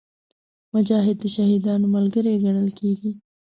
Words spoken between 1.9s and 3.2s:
ملګری ګڼل کېږي.